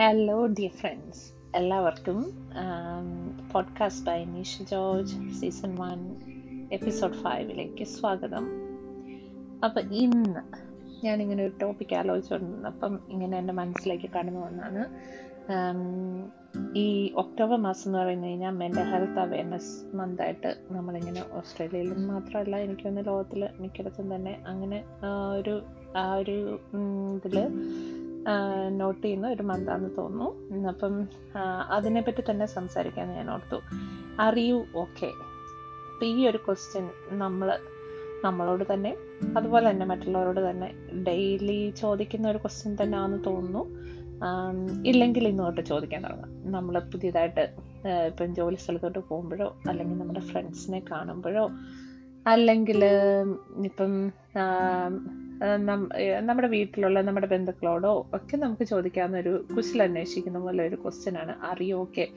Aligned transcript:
Hello 0.00 0.46
dear 0.46 0.70
friends 0.70 1.32
എല്ലാവർക്കും 1.56 2.48
podcast 3.52 4.06
by 4.06 4.24
Nisha 4.24 4.62
George 4.70 5.14
season 5.40 5.74
one 5.74 6.16
episode 6.72 7.12
ഫൈവിലേക്ക് 7.12 7.84
സ്വാഗതം. 7.84 8.44
അപ്പം 9.64 9.94
ഇന്ന് 9.94 10.40
ഞാനിങ്ങനെ 11.06 11.44
ഒരു 11.44 11.52
ടോപ്പിക് 11.62 11.94
ആലോചിച്ചുകൊണ്ടിരുന്നപ്പം 11.94 12.98
ഇങ്ങനെ 13.08 13.38
എന്റെ 13.38 13.52
മനസ്സിലേക്ക് 13.52 14.10
കടന്നു 14.10 14.40
വന്നാണ് 14.40 14.84
ഈ 16.78 17.12
ഒക്ടോബർ 17.12 17.56
മാസം 17.56 17.88
എന്ന് 17.88 17.98
പറയുന്നത് 17.98 18.30
കഴിഞ്ഞാൽ 18.30 18.50
മെന്റൽ 18.50 18.82
ഹെൽത്ത് 18.82 19.20
അവയർനെസ് 19.20 19.96
മന്തായിട്ട് 19.96 20.56
നമ്മളിങ്ങനെ 20.70 21.24
ഓസ്ട്രേലിയയിൽ 21.32 21.94
മാത്രമല്ല 21.94 22.56
എനിക്കൊന്ന് 22.56 23.06
ലോകത്തിൽ 23.06 23.48
മിക്കിടത്തും 23.58 24.14
തന്നെ 24.14 24.42
അങ്ങനെ 24.46 24.84
ഒരു 25.36 25.62
ആ 25.96 26.14
ഒരു 26.14 26.60
ഇതിൽ 27.14 27.50
നോട്ട് 28.80 29.02
ചെയ്യുന്ന 29.04 29.28
ഒരു 29.28 29.42
മന്താന്ന് 29.42 29.90
തോന്നുന്നു. 29.98 30.68
അപ്പം 30.68 30.94
അതിനെപ്പറ്റി 31.76 32.22
തന്നെ 32.30 32.46
സംസാരിക്കാൻ 32.46 33.08
ഞാൻ 33.08 33.30
ഓർത്തു. 33.30 33.58
അറിയൂ 34.20 34.58
ഓക്കെ 34.76 35.10
അപ്പം 35.92 36.06
ഈ 36.06 36.26
ഒരു 36.26 36.38
ക്വസ്റ്റ്യൻ 36.46 36.84
നമ്മൾ 37.22 37.48
നമ്മളോട് 38.24 38.64
തന്നെ 38.72 38.90
അതുപോലെ 39.36 39.70
തന്നെ 39.70 39.86
മറ്റുള്ളവരോട് 39.86 40.50
തന്നെ 40.50 40.68
ഡെയിലി 41.08 41.60
ചോദിക്കുന്ന 41.80 42.26
ഒരു 42.28 42.38
ക്വസ്റ്റ്യൻ 42.38 42.76
തന്നെ 42.82 42.98
ആണെന്ന് 42.98 43.24
തോന്നുന്നു 43.24 43.62
ഇല്ലെങ്കിൽ 44.90 45.28
ഇന്ന് 45.28 45.42
തൊട്ട് 45.42 45.60
ചോദിക്കാൻ 45.60 46.00
തുടങ്ങാം. 46.04 46.30
നമ്മൾ 46.54 46.74
പുതിയതായിട്ട് 46.92 47.44
ഇപ്പം 48.08 48.34
ജോലി 48.34 48.56
സ്ഥലത്തോട്ട് 48.56 48.98
പോകുമ്പോഴോ 49.10 49.48
അല്ലെങ്കിൽ 49.68 49.98
നമ്മുടെ 49.98 50.20
ഫ്രണ്ട്സിനെ 50.20 50.80
കാണുമ്പോഴോ 50.90 51.44
അല്ലെങ്കിൽ 52.26 52.80
ഇപ്പം 53.64 53.92
നമ്മുടെ 56.20 56.48
വീട്ടിലുള്ള 56.48 57.00
നമ്മുടെ 57.00 57.26
ബന്ധുക്കളോടോ 57.26 58.06
ഒക്കെ 58.14 58.36
നമുക്ക് 58.36 58.64
ചോദിക്കാവുന്ന 58.64 59.18
ഒരു 59.18 59.46
കുശൽ 59.56 59.82
അന്വേഷിക്കുന്ന 59.82 60.38
പോലെ 60.38 60.66
ഒരു 60.66 60.76
ക്വസ്റ്റ്യൻ 60.76 61.16
ആണ്. 61.16 61.34
അറിയോ? 61.42 61.78
ഓക്കെ 61.78 62.08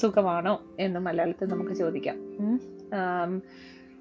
സുഖമാണോ? 0.00 0.62
എന്ന് 0.78 1.00
മലയാളത്തിൽ 1.00 1.48
നമുക്ക് 1.48 1.72
ചോദിക്കാം. 1.72 2.16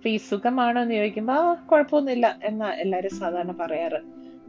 ഈ 0.05 0.17
സുഖമാണോ? 0.17 0.81
എന്ന് 0.81 0.95
ചോദിക്കുമ്പോൾ 0.95 1.65
കുഴപ്പമൊന്നുമില്ല 1.67 2.39
എന്നാ 2.43 2.73
എല്ലാവരും 2.73 3.11
സാധാരണ 3.11 3.51
പറയാറ്. 3.51 4.01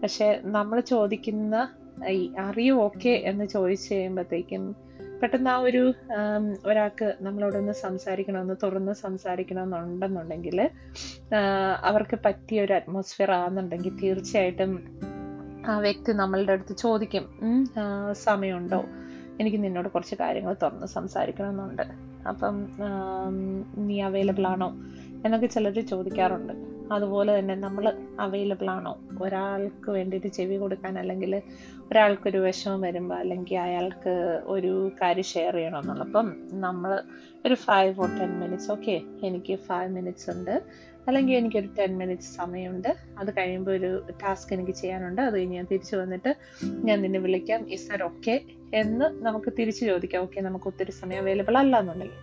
പക്ഷെ 0.03 0.41
നമ്മൾ 0.43 0.81
ചോദിക്കുന്ന 0.81 1.71
ഈ 2.09 2.33
അറിയോ? 2.39 2.77
ഓക്കെ 2.77 3.09
എന്ന് 3.09 3.45
ചോദിച്ചു 3.45 3.95
കഴിയുമ്പോഴത്തേക്കും 3.95 4.77
പെട്ടെന്ന് 5.21 5.51
ആ 5.51 5.59
ഒരു 5.59 5.95
ഒരാൾക്ക് 6.67 7.15
നമ്മളോടൊന്ന് 7.21 7.73
സംസാരിക്കണമെന്ന് 7.73 8.55
തുറന്ന് 8.63 8.93
സംസാരിക്കണമെന്നുണ്ടെന്നുണ്ടെങ്കിൽ 8.93 10.71
അവർക്ക് 11.83 12.19
പറ്റിയ 12.25 12.65
ഒരു 12.65 12.73
അറ്റ്മോസ്ഫിയർ 12.73 13.31
ആണെന്നുണ്ടെങ്കിൽ 13.31 14.01
തീർച്ചയായിട്ടും 14.01 15.01
ആ 15.67 15.79
വ്യക്തി 15.79 16.13
നമ്മളുടെ 16.13 16.53
അടുത്ത് 16.53 16.77
ചോദിക്കും 16.77 17.25
സമയമുണ്ടോ? 18.13 18.85
എനിക്ക് 19.41 19.63
നിന്നോട് 19.63 19.89
കുറച്ച് 19.89 20.15
കാര്യങ്ങൾ 20.15 20.57
തുറന്ന് 20.63 20.87
സംസാരിക്കണമെന്നുണ്ട്. 20.87 21.83
അപ്പം 22.29 22.69
നീ 23.77 24.01
അവൈലബിൾ 24.01 24.47
ആണോ? 24.47 24.69
എന്നൊക്കെ 25.25 25.47
ചിലർ 25.47 25.87
ചോദിക്കാറുണ്ട്. 25.87 26.74
അതുപോലെ 26.93 27.39
തന്നെ 27.39 27.55
നമ്മൾ 27.55 27.93
അവൈലബിൾ 28.21 28.71
ആണോ? 28.71 29.01
ഒരാൾക്ക് 29.23 29.91
വേണ്ടിയിട്ട് 29.91 30.27
ചെവി 30.27 30.57
കൊടുക്കാൻ 30.57 30.99
അല്ലെങ്കിൽ 30.99 31.43
ഒരാൾക്കൊരു 31.91 32.39
വിഷമം 32.39 32.81
വരുമ്പോൾ 32.81 33.15
അല്ലെങ്കിൽ 33.15 33.59
അയാൾക്ക് 33.59 34.43
ഒരു 34.45 34.93
കാര്യം 35.03 35.25
ഷെയർ 35.25 35.55
ചെയ്യണമെന്നുള്ള 35.55 36.05
അപ്പം 36.05 36.37
നമ്മൾ 36.53 37.03
ഒരു 37.47 37.55
five 37.55 38.01
or 38.01 38.09
ten 38.09 38.41
minutes 38.41 38.71
okay 38.71 39.01
എനിക്ക് 39.23 39.57
ഫൈവ് 39.57 39.89
മിനിറ്റ്സ് 39.89 40.31
ഉണ്ട്. 40.31 40.63
അല്ലെങ്കിൽ 41.09 41.37
എനിക്കൊരു 41.37 41.69
ടെൻ 41.79 41.99
മിനിറ്റ്സ് 41.99 42.37
സമയമുണ്ട്. 42.37 42.97
അത് 43.19 43.31
കഴിയുമ്പോൾ 43.31 43.71
ഒരു 43.71 44.07
ടാസ്ക് 44.11 44.55
എനിക്ക് 44.55 44.71
ചെയ്യാനുണ്ട്. 44.71 45.23
അത് 45.23 45.35
കഴിഞ്ഞ് 45.35 45.55
ഞാൻ 45.55 45.67
തിരിച്ചു 45.73 45.97
വന്നിട്ട് 45.97 46.37
ഞാൻ 46.65 47.03
നിന്നെ 47.03 47.19
വിളിക്കാം. 47.19 47.69
ഇസ് 47.69 47.93
ആർ 47.93 48.03
ഓക്കെ 48.03 48.41
എന്ന് 48.75 49.05
നമുക്ക് 49.05 49.53
തിരിച്ചു 49.59 49.85
ചോദിക്കാം. 49.85 50.23
ഓക്കെ 50.23 50.41
നമുക്ക് 50.41 50.69
ഒത്തിരി 50.69 50.91
സമയം 50.91 51.19
അവൈലബിൾ 51.19 51.59
അല്ല 51.59 51.79
എന്നുണ്ടെങ്കിൽ. 51.79 52.17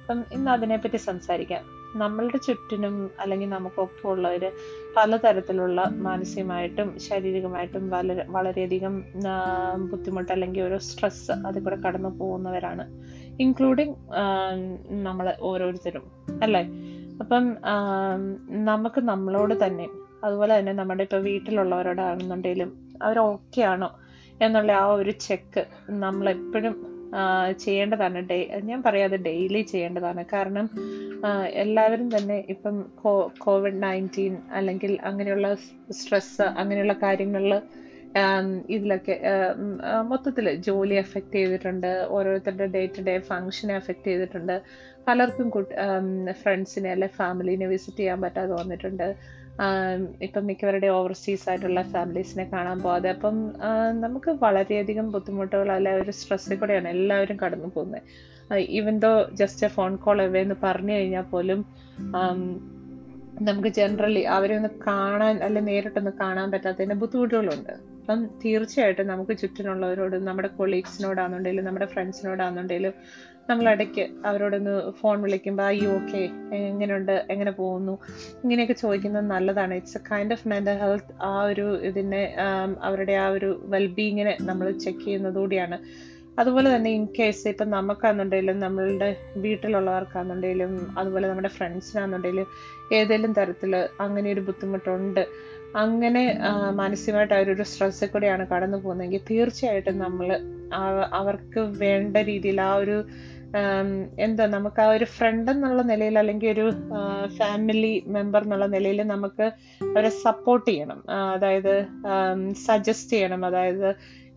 അപ്പം 0.00 0.24
ഇന്ന് 0.32 0.50
അതിനെപ്പറ്റി 0.50 0.96
സംസാരിക്കാം. 0.96 1.77
നമ്മളുടെ 1.96 2.36
ചുറ്റിനും 2.36 3.10
അല്ലെങ്കിൽ 3.20 3.48
നമുക്കൊപ്പമുള്ളവർ 3.48 4.52
പലതരത്തിലുള്ള 4.96 5.90
മാനസികമായിട്ടും 5.96 6.98
ശാരീരികമായിട്ടും 6.98 7.90
വളരെ 7.90 8.26
വളരെയധികം 8.28 9.04
ബുദ്ധിമുട്ട് 9.90 10.32
അല്ലെങ്കിൽ 10.32 10.62
ഒരു 10.62 10.78
സ്ട്രെസ് 10.78 11.30
അതിൽ 11.30 11.62
കൂടെ 11.62 11.76
കടന്നു 11.76 12.08
പോകുന്നവരാണ്. 12.08 13.02
ഇൻക്ലൂഡിങ് 13.40 13.94
നമ്മൾ 14.90 15.34
ഓരോരുത്തരും. 15.40 16.02
അല്ലേ? 16.42 16.62
അപ്പം 17.20 17.56
നമുക്ക് 18.64 19.00
നമ്മളോട് 19.00 19.66
തന്നെ 19.66 19.88
അതുപോലെ 20.24 20.58
തന്നെ 20.58 20.72
നമ്മുടെ 20.72 21.02
ഇപ്പൊ 21.02 21.16
വീട്ടിലുള്ളവരോടാണെന്നുണ്ടെങ്കിലും 21.18 22.88
അവർ 23.02 23.18
ഓക്കെ 23.18 23.62
ആണോ 23.62 23.98
എന്നുള്ള 24.42 24.72
ആ 24.72 24.86
ഒരു 24.86 25.10
ചെക്ക് 25.10 25.66
നമ്മൾ 25.90 26.28
എപ്പോഴും 26.28 26.97
ചെയ്യേണ്ടതാണ്. 27.64 28.18
ഡേ 28.30 28.38
ഞാൻ 28.70 28.80
പറയാതെ 28.86 29.18
ഡെയിലി 29.28 29.62
ചെയ്യേണ്ടതാണ്. 29.72 30.22
കാരണം 30.34 30.66
എല്ലാവരും 31.62 32.08
തന്നെ 32.16 32.38
ഇപ്പം 32.54 32.76
കോവിഡ് 33.44 33.80
നയന്റീൻ 33.86 34.34
അല്ലെങ്കിൽ 34.58 34.92
അങ്ങനെയുള്ള 35.10 35.48
സ്ട്രെസ് 36.00 36.46
അങ്ങനെയുള്ള 36.62 36.96
കാര്യങ്ങളിൽ 37.04 37.54
ഇതിലൊക്കെ 38.74 39.14
മൊത്തത്തിൽ 40.10 40.46
ജോലി 40.68 40.94
എഫക്റ്റ് 41.04 41.36
ചെയ്തിട്ടുണ്ട്. 41.38 41.90
ഓരോരുത്തരുടെ 42.16 42.68
ഡേ 42.76 42.82
ടു 42.94 43.02
ഡേ 43.08 43.14
ഫങ്ഷനെ 43.30 43.74
എഫക്റ്റ് 43.80 44.08
ചെയ്തിട്ടുണ്ട് 44.10 44.56
പലർക്കും 45.08 45.48
ഫ്രണ്ട്സിനെ 46.42 46.90
അല്ലെ 46.94 47.08
ഫാമിലിനെ 47.18 47.66
വിസിറ്റ് 47.74 48.00
ചെയ്യാൻ 48.00 48.18
പറ്റാതെ 48.24 48.52
വന്നിട്ടുണ്ട്. 48.60 49.08
ഇപ്പം 50.22 50.46
മിക്കവരുടെ 50.46 50.86
ഓവർസീസ് 50.88 51.48
ആയിട്ടുള്ള 51.48 51.82
ഫാമിലീസിനെ 51.82 52.44
കാണാൻ 52.52 52.78
പോകാതെ 52.78 53.08
അപ്പം 53.08 53.36
നമുക്ക് 54.00 54.30
വളരെയധികം 54.40 55.12
ബുദ്ധിമുട്ടുകൾ 55.12 55.72
അല്ലെ 55.72 55.92
ഒരു 55.92 56.10
സ്ട്രെസ്സിൽ 56.10 56.54
കൂടെയാണ് 56.58 56.88
എല്ലാവരും 56.88 57.36
കടന്നു 57.36 57.68
പോകുന്നത് 57.74 58.02
even 58.70 58.98
though 58.98 59.12
just 59.32 59.66
a 59.66 59.68
phone 59.68 59.96
call 59.96 60.22
away 60.22 60.40
എന്ന് 60.40 60.54
പറഞ്ഞു 60.62 60.92
കഴിഞ്ഞാൽ 60.92 61.22
പോലും 61.22 61.62
നമുക്ക് 63.40 63.68
ജനറലി 63.68 64.22
അവരെ 64.36 64.56
ഒന്ന് 64.56 64.70
കാണാൻ 64.86 65.36
അല്ലെ 65.42 65.60
നേരിട്ടൊന്ന് 65.60 66.10
കാണാൻ 66.20 66.50
പറ്റാത്തതിന് 66.50 66.94
ബുദ്ധിമുട്ടുകളുണ്ട്. 66.94 67.74
അപ്പം 68.00 68.20
തീർച്ചയായിട്ടും 68.44 69.06
നമുക്ക് 69.06 69.38
ചുറ്റിനുള്ളവരോട് 69.38 70.16
നമ്മുടെ 70.28 70.48
കൊളീഗ്സിനോടാണെന്നുണ്ടെങ്കിലും 70.48 71.64
നമ്മുടെ 71.64 71.86
ഫ്രണ്ട്സിനോടാണെന്നുണ്ടെങ്കിലും 71.86 72.94
നമ്മൾ 73.48 73.66
ഇടയ്ക്ക് 73.72 74.04
അവരോടൊന്ന് 74.28 74.72
ഫോൺ 75.00 75.16
വിളിക്കുമ്പോൾ 75.24 75.64
ആ 75.66 75.70
അയ്യോ 75.72 75.90
ഓക്കെ 75.98 76.22
എങ്ങനെയുണ്ട്? 76.68 77.14
എങ്ങനെ 77.32 77.52
പോകുന്നു? 77.60 77.94
ഇങ്ങനെയൊക്കെ 78.42 78.76
ചോദിക്കുന്നത് 78.82 79.26
നല്ലതാണ്. 79.34 79.74
It's 79.80 79.96
a 80.00 80.02
kind 80.10 80.34
of 80.36 80.48
mental 80.52 80.76
health 80.82 81.14
ആ 81.30 81.34
ഒരു 81.50 81.66
ഇതിനെ 81.90 82.22
അവരുടെ 82.88 83.14
ആ 83.24 83.26
ഒരു 83.36 83.50
വെൽബീങ്ങിനെ 83.74 84.34
നമ്മൾ 84.50 84.68
ചെക്ക് 84.84 85.04
ചെയ്യുന്നതുകൂടിയാണ് 85.04 85.78
അതുപോലെ 86.40 86.68
തന്നെ 86.74 86.90
ഇൻ 86.96 87.04
കേസ് 87.18 87.44
ഇപ്പം 87.52 87.68
നമുക്കാണെന്നുണ്ടെങ്കിലും 87.76 88.58
നമ്മളുടെ 88.64 89.08
വീട്ടിലുള്ളവർക്കാണെന്നുണ്ടെങ്കിലും 89.44 90.72
അതുപോലെ 91.00 91.26
നമ്മുടെ 91.30 91.50
ഫ്രണ്ട്സിനാണെന്നുണ്ടെങ്കിലും 91.56 92.48
ഏതെങ്കിലും 92.98 93.32
തരത്തിൽ 93.38 93.72
അങ്ങനെ 94.04 94.28
ഒരു 94.34 94.44
ബുദ്ധിമുട്ടുണ്ട്. 94.48 95.22
അങ്ങനെ 95.80 96.22
മാനസികമായിട്ട് 96.80 97.34
അവരൊരു 97.38 97.64
സ്ട്രെസ്സിൽ 97.70 98.08
കൂടെയാണ് 98.12 98.44
കടന്നു 98.52 98.78
പോകുന്നതെങ്കിൽ 98.84 99.22
തീർച്ചയായിട്ടും 99.30 99.98
നമ്മൾ 100.04 100.28
അവർക്ക് 101.20 101.60
വേണ്ട 101.82 102.16
രീതിയിൽ 102.30 102.58
ആ 102.68 102.72
ഒരു 102.74 102.96
എന്താ 104.18 104.46
നമുക്ക് 104.46 104.80
ആ 104.82 104.88
ഒരു 104.90 105.06
ഫ്രണ്ട് 105.16 105.50
എന്നുള്ള 105.50 105.82
നിലയിൽ 105.82 106.16
അല്ലെങ്കിൽ 106.18 106.48
ഒരു 106.50 106.66
ഫാമിലി 107.38 107.92
മെമ്പർ 108.16 108.42
എന്നുള്ള 108.42 108.66
നിലയിൽ 108.66 109.02
നമുക്ക് 109.02 109.46
അവരെ 109.80 110.10
സപ്പോർട്ട് 110.24 110.68
ചെയ്യണം. 110.70 111.00
അതായത് 111.34 111.74
സജസ്റ്റ് 112.66 113.10
ചെയ്യണം. 113.10 113.46
അതായത് 113.46 113.88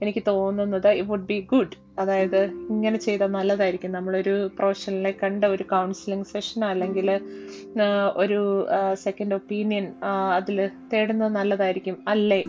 എനിക്ക് 0.03 0.21
തോന്നുന്നത് 0.27 0.87
ഇറ്റ് 0.87 1.09
വുഡ് 1.09 1.27
ബി 1.31 1.39
ഗുഡ് 1.51 1.75
അതായത് 1.99 2.39
ഇങ്ങനെ 2.73 2.97
ചെയ്താൽ 2.97 3.29
നല്ലതായിരിക്കും. 3.31 3.91
നമ്മളൊരു 3.91 4.33
പ്രൊഫഷണലിനെ 4.59 5.11
കണ്ട 5.23 5.43
ഒരു 5.45 5.63
കൗൺസിലിംഗ് 5.63 6.25
സെഷൻ 6.25 6.65
അല്ലെങ്കിൽ 6.65 7.09
ഒരു 8.23 8.39
സെക്കൻഡ് 9.03 9.35
ഒപ്പീനിയൻ 9.35 9.87
അതിൽ 10.37 10.57
തേടുന്നത് 10.93 11.33
നല്ലതായിരിക്കും 11.39 11.97
അല്ലേ? 12.07 12.41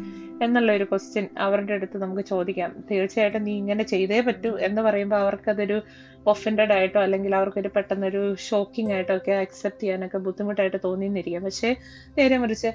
എന്നുള്ള 0.44 0.70
ഒരു 0.78 0.84
ക്വസ്റ്റ്യൻ 0.90 1.26
അവരുടെ 1.46 1.72
അടുത്ത് 1.78 1.96
നമുക്ക് 2.02 2.24
ചോദിക്കാം. 2.32 2.70
തീർച്ചയായിട്ടും 2.90 3.44
നീ 3.48 3.52
ഇങ്ങനെ 3.62 3.84
ചെയ്തേ 3.92 4.20
പറ്റൂ 4.28 4.50
എന്ന് 4.68 4.80
പറയുമ്പോൾ 4.82 5.16
അവർക്കതൊരു 5.16 5.78
ഒഫൻഡഡ് 6.32 6.72
ആയിട്ടോ 6.72 6.98
അല്ലെങ്കിൽ 7.00 7.32
അവർക്കൊരു 7.36 7.70
പെട്ടെന്നൊരു 7.76 8.20
ഷോക്കിംഗ് 8.48 8.92
ആയിട്ടോ 8.94 9.14
ഒക്കെ 9.16 9.32
അക്സെപ്റ്റ് 9.44 9.82
ചെയ്യാനൊക്കെ 9.82 10.18
ബുദ്ധിമുട്ടായിട്ട് 10.26 10.78
തോന്നിയെന്നിരിക്കാം. 10.84 11.44
പക്ഷേ 11.48 11.70
നേരെ 12.18 12.36
മറിച്ച് 12.42 12.70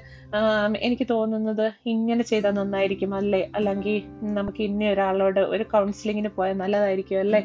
എനിക്ക് 0.86 1.06
തോന്നുന്നത് 1.10 1.66
ഇങ്ങനെ 1.94 2.24
ചെയ്താൽ 2.30 2.54
നന്നായിരിക്കും 2.60 3.14
അല്ലേ? 3.20 3.42
അല്ലെങ്കിൽ 3.56 3.96
നമുക്ക് 4.38 4.62
ഇന്ന 4.68 4.90
ഒരാളോട് 4.94 5.40
ഒരു 5.54 5.66
കൗൺസിലിങ്ങിന് 5.74 6.32
പോയാൽ 6.36 6.58
നല്ലതായിരിക്കും 6.62 7.20
അല്ലേ? 7.20 7.42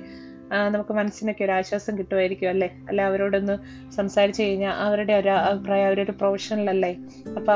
നമുക്ക് 0.52 0.94
മനസ്സിനൊക്കെ 0.94 1.44
ഒരു 1.44 1.52
ആശ്വാസം 1.52 1.98
കിട്ടുമായിരിക്കും 1.98 2.50
അല്ലേ? 2.50 2.70
അല്ലെ 2.90 3.04
അവരോടൊന്ന് 3.04 3.56
സംസാരിച്ചു 3.96 4.44
കഴിഞ്ഞാൽ 4.44 4.74
അവരുടെ 4.86 5.14
ഒരു 5.14 5.30
അഭിപ്രായം 5.30 5.88
അവരൊരു 5.88 6.12
പ്രൊഫഷണൽ 6.12 6.70
അല്ലേ? 6.70 6.92
അപ്പൊ 7.38 7.54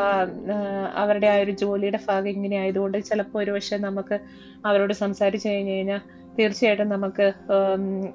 അവരുടെ 0.96 1.28
ആ 1.28 1.38
ഒരു 1.44 1.52
ജോലിയുടെ 1.52 2.00
ഭാഗം 2.08 2.30
ഇങ്ങനെ 2.30 2.58
ആയതുകൊണ്ട് 2.58 2.98
ചിലപ്പോൾ 3.04 3.40
ഒരു 3.44 3.52
പക്ഷെ 3.52 3.78
നമുക്ക് 3.78 4.18
അവരോട് 4.66 4.94
സംസാരിച്ചു 4.94 5.48
കഴിഞ്ഞു 5.50 5.72
കഴിഞ്ഞാൽ 5.72 6.02
തീർച്ചയായിട്ടും 6.38 6.90
നമുക്ക് 6.90 7.28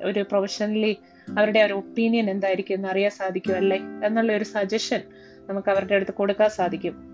ഒരു 0.04 0.20
പ്രൊഫഷണലി 0.32 0.92
അവരുടെ 1.28 1.60
ഒരു 1.62 1.72
ഒപ്പീനിയൻ 1.72 2.30
എന്തായിരിക്കും 2.30 2.74
എന്ന് 2.74 2.88
അറിയാൻ 2.88 3.10
സാധിക്കും 3.10 3.56
അല്ലേ? 3.56 3.78
എന്നുള്ള 4.06 4.32
ഒരു 4.32 4.44
സജഷൻ 4.44 5.02
നമുക്ക് 5.48 5.70
അവരുടെ 5.70 5.94
അടുത്ത് 5.94 6.12
കൊടുക്കാൻ 6.12 6.50
സാധിക്കും. 6.50 7.12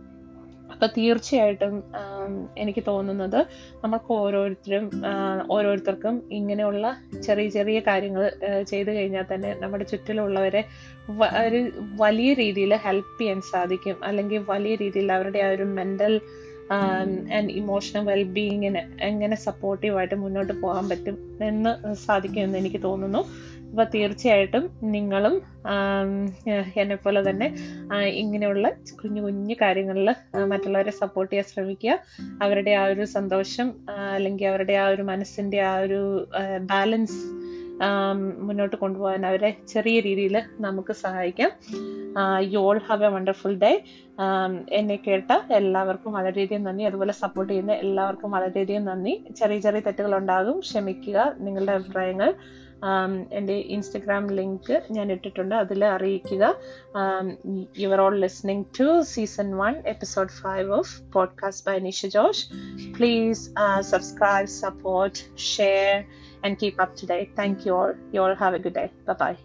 അപ്പൊ 0.78 0.86
തീർച്ചയായിട്ടും 0.96 1.72
എനിക്ക് 2.56 2.82
തോന്നുന്നത് 2.86 3.38
നമുക്ക് 3.84 4.10
ഓരോരുത്തരും 4.22 4.84
ഓരോരുത്തർക്കും 5.54 6.14
ഇങ്ങനെയുള്ള 6.38 6.84
ചെറിയ 7.26 7.48
ചെറിയ 7.56 7.78
കാര്യങ്ങൾ 7.88 8.24
ചെയ്തു 8.70 8.90
കഴിഞ്ഞാൽ 8.90 9.24
തന്നെ 9.32 9.50
നമ്മുടെ 9.62 9.84
ചുറ്റിലുള്ളവരെ 9.84 10.62
ഒരു 11.46 11.60
വലിയ 12.02 12.30
രീതിയിൽ 12.34 12.74
ഹെൽപ്പ് 12.86 13.18
ചെയ്യാൻ 13.20 13.40
സാധിക്കും. 13.52 13.96
അല്ലെങ്കിൽ 14.08 14.44
വലിയ 14.52 14.74
രീതിയിൽ 14.74 15.10
അവരുടെ 15.12 15.42
ആ 15.46 15.50
ഒരു 15.56 15.66
മെന്റൽ 15.78 16.14
ആൻഡ് 17.36 17.50
ഇമോഷണൽ 17.60 18.02
വെൽബീയിങ്ങിന് 18.12 18.80
എങ്ങനെ 19.10 19.36
സപ്പോർട്ടീവായിട്ട് 19.48 20.14
മുന്നോട്ട് 20.14 20.54
പോകാൻ 20.62 20.88
പറ്റും 20.88 21.18
എന്ന് 21.50 21.94
സാധിക്കുമെന്ന് 22.06 22.58
എനിക്ക് 22.58 22.82
തോന്നുന്നു. 22.82 23.22
അപ്പൊ 23.70 23.84
തീർച്ചയായിട്ടും 23.84 24.70
നിങ്ങളും 24.82 25.34
പോലെ 27.04 27.30
തന്നെ 27.30 27.46
ഇങ്ങനെയുള്ള 28.14 28.66
കുഞ്ഞു 29.02 29.22
കുഞ്ഞു 29.22 29.54
കാര്യങ്ങളിൽ 29.62 30.08
മറ്റുള്ളവരെ 30.44 30.90
സപ്പോർട്ട് 30.90 31.32
ചെയ്യാൻ 31.32 31.48
ശ്രമിക്കുക. 31.52 31.98
അവരുടെ 32.42 32.70
ആ 32.70 32.84
ഒരു 32.84 33.04
സന്തോഷം 33.04 33.68
അല്ലെങ്കിൽ 34.14 34.46
അവരുടെ 34.46 34.72
ആ 34.72 34.86
ഒരു 34.88 35.02
മനസ്സിന്റെ 35.02 35.60
ആ 35.60 35.78
ഒരു 35.78 36.00
ബാലൻസ് 36.60 37.18
മുന്നോട്ട് 38.38 38.76
കൊണ്ടുപോകാൻ 38.76 39.26
അവരെ 39.26 39.56
ചെറിയ 39.68 40.00
രീതിയിൽ 40.00 40.42
നമുക്ക് 40.60 40.92
സഹായിക്കാം. 40.92 41.50
You 42.40 42.58
all 42.58 42.78
have 42.78 43.04
a 43.04 43.08
wonderful 43.08 43.54
day 43.54 43.82
എന്നെ 44.70 44.98
കേട്ട 45.06 45.52
എല്ലാവർക്കും 45.52 46.12
വളരെയധികം 46.12 46.62
നന്ദി. 46.62 46.84
അതുപോലെ 46.84 47.12
സപ്പോർട്ട് 47.12 47.52
ചെയ്യുന്ന 47.52 47.72
എല്ലാവർക്കും 47.72 48.30
വളരെയധികം 48.30 48.84
നന്ദി. 48.84 49.24
ചെറിയ 49.36 49.58
ചെറിയ 49.58 49.80
തെറ്റുകൾ 49.80 50.16
ഉണ്ടാകും 50.16 50.60
ക്ഷമിക്കുക. 50.60 51.34
നിങ്ങളുടെ 51.38 51.72
അഭിപ്രായങ്ങൾ 51.72 52.34
എന്റെ 53.32 53.52
ഇൻസ്റ്റഗ്രാം 53.52 54.30
ലിങ്ക് 54.30 54.82
ഞാൻ 54.90 55.12
ഇട്ടിട്ടുണ്ട്. 55.12 55.54
അതിൽ 55.54 55.84
അറിയിക്കുക. 55.84 56.54
You're 57.78 58.00
all 58.00 58.20
listening 58.20 58.66
to 58.80 59.02
season 59.02 59.56
one 59.56 59.82
episode 59.86 60.28
five 60.28 60.70
of 60.70 61.12
podcast 61.12 61.70
by 61.70 61.78
Nisha 61.78 62.06
Josh 62.06 62.46
please 62.98 63.50
subscribe 63.80 64.46
support 64.46 65.38
share 65.38 66.04
and 66.42 66.58
keep 66.58 66.80
up 66.80 66.96
to 66.96 67.06
date. 67.06 67.32
Thank 67.36 67.66
you 67.66 67.74
all. 67.74 67.94
You 68.12 68.22
all 68.22 68.34
have 68.34 68.54
a 68.54 68.58
good 68.58 68.74
day. 68.74 68.90
Bye 69.06 69.14
bye. 69.14 69.38